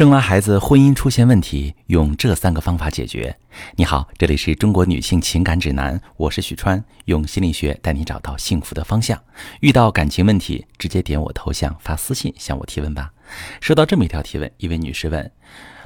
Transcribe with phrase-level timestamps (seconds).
[0.00, 3.36] 生完孩子，婚姻出现问题，用这三个方法解决。
[3.76, 9.22] 你好，这里是中国女性情感指南，我是许川，用心理学带你找到幸福的方向。
[9.60, 13.12] 遇到感情问题，直接点我头像发私信向我提问吧。
[13.60, 15.30] 收到这么一条提问，一位女士问：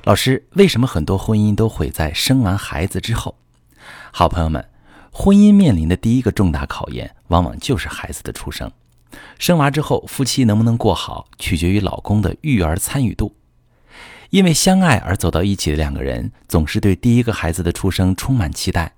[0.05, 3.35] 老师，为什么很多婚姻都毁在生完孩子之后？
[4.13, 4.65] 好朋友们，
[5.11, 8.71] 婚姻面临的第一个重大考验，往往就是孩子的出生。
[9.41, 13.35] 生娃之后，夫妻能不能过好，取决于老公的育儿参与度。
[14.35, 18.93] 因为相爱而走到一起的两个人，总是对第一个孩子的出生充满期待，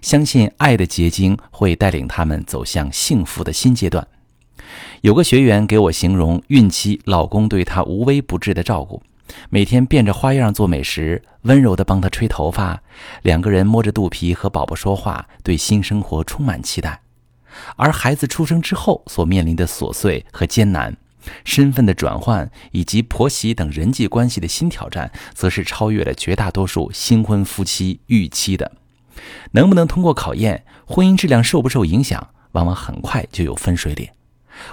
[0.00, 4.08] 相信爱的结晶会带领他们走向幸福的新阶段。
[5.02, 9.02] 有个学员给我形容孕期老公对她无微不至的照顾，
[9.50, 12.82] 每天变着花样做美食，温柔地帮她吹头发，
[13.20, 17.02] 两个人摸着肚皮和宝宝说话，对新生活充满期待。
[17.76, 20.96] 而孩子出生之后所面临的琐碎和艰难。
[21.44, 28.72] 身份的转换以及婆媳等人际关系的新挑战，则是超越了绝大多数新婚夫妻预期的。
[29.52, 34.08] 能不能通过考验，婚姻质量受不受影响，往往很快就有分水岭。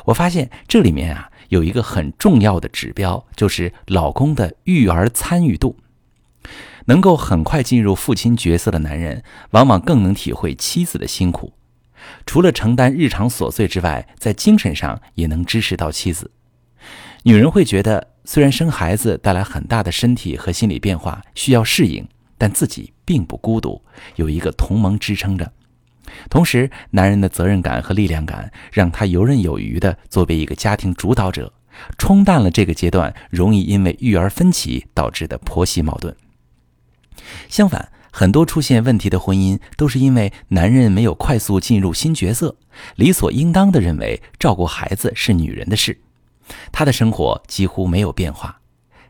[0.05, 5.77] 我发现这里面啊，有一个很重要的指标，就是老公的育儿参与度。
[6.85, 11.51] 能够很快进入父亲角色的男人，往往更能体会妻子的辛苦。
[12.25, 16.31] 除了承担日常琐碎之外，在精神上也能支持到妻子。
[17.23, 23.81] 女人会觉得，虽然生孩子带来很大的身体和心理变化，需要适应，但自己并不孤独，
[24.15, 25.51] 有一个同盟支撑着。
[26.29, 31.51] 同时，男人的责任感和力量感让他游刃有余地作为一个家庭主导者，
[31.97, 36.15] 冲淡了这个阶段容易因为育儿分歧导致的婆媳矛盾。
[37.49, 42.55] 相反，很多出现问题的婚姻都是因为男人没有快速进入新角色，
[42.95, 45.99] 理所应当地认为照顾孩子是女人的事。
[46.71, 48.59] 他的生活几乎没有变化，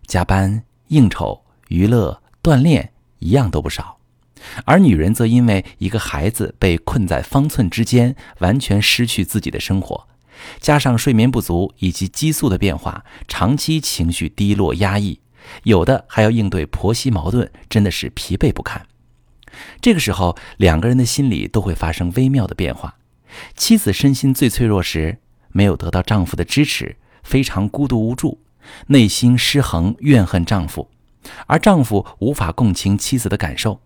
[0.05, 3.97] 加班、应酬、娱乐、锻炼一样都不少，
[4.65, 10.07] 而女人则因为一个孩子被困在方寸之间，完全失去自己的生活，
[10.59, 15.19] 加上睡眠不足以及激素的变化，长期情绪低落压抑，
[15.63, 18.85] 有的还要应对婆媳矛盾，真的是疲惫不堪。
[19.81, 22.95] 这个时候，两个人的心理都会发生微妙的变化，
[23.55, 25.17] 妻子身心最脆弱时，
[25.49, 26.95] 没有得到丈夫的支持。
[27.23, 28.39] 非常孤独无助，
[28.87, 30.89] 内心失衡，怨恨丈夫，
[31.45, 33.81] 而丈夫无法共情妻子的感受，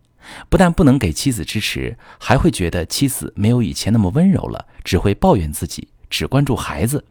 [0.49, 7.05] 不但不能给妻子支持，还会觉得妻子没有以前那么温柔了，只会抱怨自己，只关注孩子。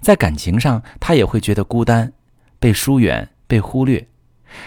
[0.00, 2.12] 在感情上，他也会觉得孤单，
[2.58, 4.06] 被疏远，被忽略，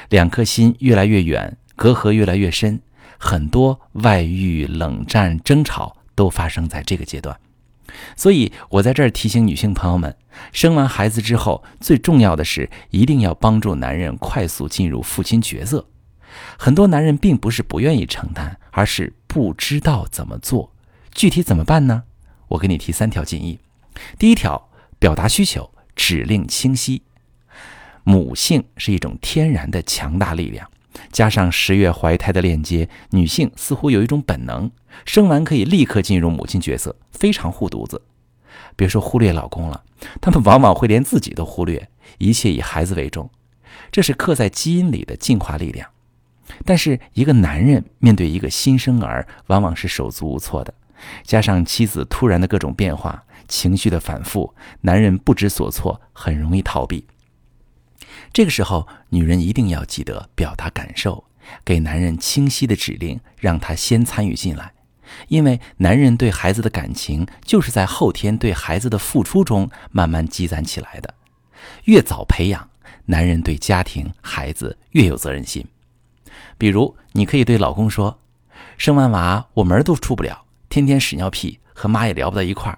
[0.09, 2.81] 两颗心越来越远，隔阂越来越深，
[3.17, 7.39] 很多外遇、冷战、争吵都发生在这个阶段。
[8.15, 10.15] 所以，我在这儿提醒女性朋友们，
[10.51, 15.87] 生完孩子之后，最重要的是一定要帮助男人快速进入父亲角色。
[16.57, 20.73] 很多男人并不是不愿意承担，而是不知道怎么做。
[21.13, 22.03] 具体怎么办呢？
[22.49, 23.59] 我给你提三条建议。
[24.19, 24.69] 第一条，
[24.99, 27.01] 表达需求，指令清晰。
[28.03, 30.69] 母性是一种天然的强大力量。
[31.11, 34.71] 加上十月怀胎的链接，女性似乎有一种本能，
[35.05, 38.01] 生完可以立刻进入母亲角色，非常护犊子。
[38.75, 39.83] 别说忽略老公了，
[40.21, 43.29] 他们往往会连自己都忽略，一切以孩子为重，
[43.91, 45.89] 这是刻在基因里的进化力量。
[46.65, 50.73] 但是一个男人面对一个新生儿，往往是手足无措的，
[51.23, 57.05] 加上妻子突然的各种变化，情绪的反复，男人不知所措，很容易逃避。
[58.37, 61.23] 这个时候，女人一定要记得表达感受，
[61.65, 64.73] 给男人清晰的指令，让他先参与进来。
[65.27, 71.15] 因为男人对孩子的感情，就是在后天对孩子的付出中慢慢积攒起来的。
[71.85, 72.69] 越早培养，
[73.05, 75.65] 男人对家庭、孩子越有责任心。
[76.59, 78.19] 比如，你可以对老公说
[78.77, 82.77] ：“生完娃，我门都出不了，天天屎尿屁，和妈也聊不到一块儿。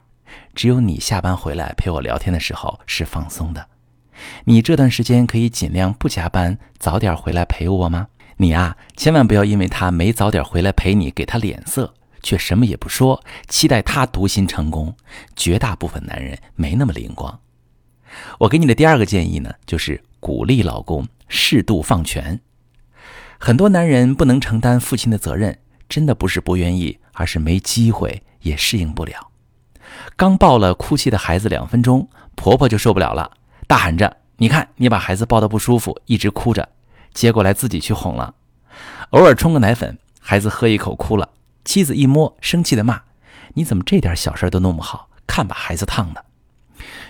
[0.56, 3.68] 只有你下班回来陪我聊天的时候是放松的。”
[4.46, 8.08] 你这段时间可以尽量不加班，早点回来陪我吗？
[8.38, 14.96] 你啊，千万不要因为他没早点回来陪你，给他脸色，却什么也不说，期待他独心成功。
[15.36, 17.40] 绝大部分男人没那么灵光。
[18.40, 22.40] 我给你的第二个建议呢，就是鼓励老公适度放权。
[23.38, 29.32] 很多男人不能承担父亲的责任，真的不是不愿意，而是没机会，也适应不了。
[30.16, 33.32] 刚抱了哭泣的孩子两分钟，婆婆就受不了了。
[33.70, 36.68] 大喊着：“你看，你把孩子抱得不舒服，一直哭着，
[37.14, 38.34] 接过来自己去哄了。
[39.12, 41.30] 偶尔冲个奶粉，孩子喝一口哭了，
[41.64, 43.00] 妻子一摸，生气的骂
[43.54, 45.08] ：‘你怎么这点小事都弄不好？
[45.28, 46.26] 看把孩子烫的！’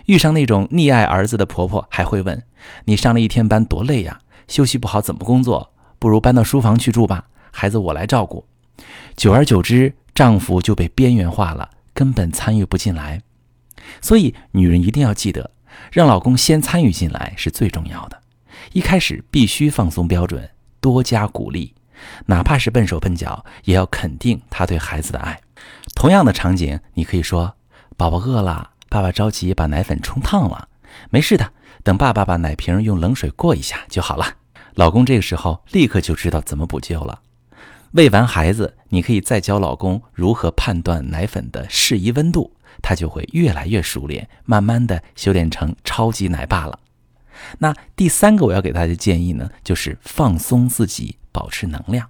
[0.07, 2.43] 遇上那种溺爱儿子的婆婆，还会问
[2.83, 4.19] ：‘你上了一天班多累呀？
[4.49, 5.71] 休息不好怎么工作？
[5.97, 8.45] 不如搬到书房去住吧，孩子我来照顾。
[9.15, 13.21] 久而久之，丈夫就被边缘化了，根本参与不进来。
[14.01, 15.51] 所以，女人一定要记得，
[15.91, 18.19] 让老公先参与进来是最重要的。
[18.73, 20.49] 一开始必须放松标准，
[20.79, 21.73] 多加鼓励，
[22.27, 25.39] 哪怕是笨手笨脚，也要肯定他对孩子的爱。
[25.95, 27.55] 同样的场景，你可以说
[27.97, 30.67] ：“宝宝饿了，爸爸着急把奶粉冲烫了，
[31.09, 31.51] 没事的，
[31.83, 34.35] 等爸爸把奶瓶用冷水过一下就好了。”
[34.75, 37.19] 老公这个时候立刻就知道怎么补救了。
[37.93, 46.79] 喂完孩子，你可以再教老公如何判断奶粉的适宜温度，他就会越来越熟练，慢慢的修炼成超级奶爸了。
[47.59, 52.09] 那第三个我要给大家建议呢，就是放松自己，保持能量。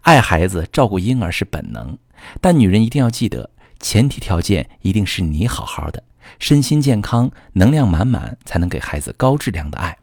[0.00, 1.96] 爱孩子、照顾婴儿是本能，
[2.40, 6.02] 但女人一定要记得，前提条件一定是你好好的，
[6.40, 9.96] 身心健康，能量满满，才能给孩子高质量的爱。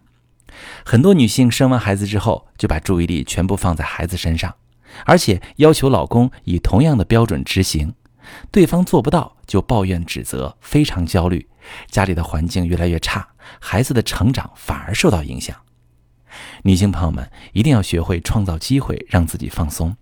[0.85, 4.55] 很多女性生完孩子之后，就把注意力全部放在孩子身上，
[5.05, 7.93] 而且要求老公以同样的标准执行，
[8.51, 11.47] 对方做不到就抱怨指责，非常焦虑，
[11.87, 13.27] 家里的环境越来越差，
[13.59, 15.55] 孩子的成长反而受到影响。
[16.63, 19.95] 女性朋友们一定要学会创造机会，让自己放松，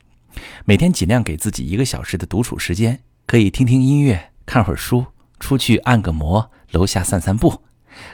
[0.65, 5.05] 每天尽量给自己一个小时的独处时间，可以听听音乐，看会儿书，
[5.39, 7.61] 出去按个摩，楼下散散步，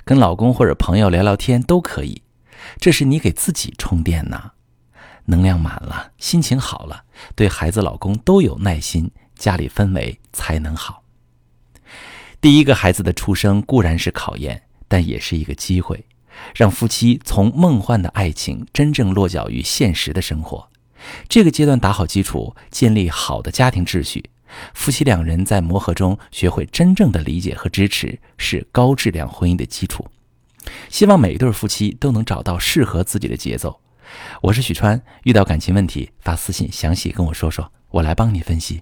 [0.06, 2.22] 跟老公或者朋友聊聊天都可以。
[2.80, 4.52] 这是你给自己充电呢，
[5.26, 7.04] 能量满了，心情好了，
[7.36, 11.04] 对孩子、老公都有耐心，家里氛围才能好。
[12.40, 16.06] 第一个孩子的出生固然是考验，但也是一个机会，
[16.54, 20.70] 让夫妻从梦幻的爱情真正落脚于现实的生活。
[21.28, 24.30] 这个阶段打好基础，建立好的家庭秩序，
[24.74, 30.06] 夫妻两人在磨合中学会真正的理解和支持，是高质量婚姻的基础。
[30.90, 33.80] 希望每一对夫妻都能找到适合自己的节奏。
[34.42, 38.82] 我是许川，遇到感情问题发私信详细跟我说说，我来帮你分析。